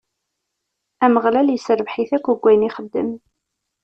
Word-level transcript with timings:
Ameɣlal 1.05 1.47
isserbeḥ-it 1.49 2.11
deg 2.23 2.39
wayen 2.41 2.65
akk 2.67 2.73
ixeddem. 2.75 3.11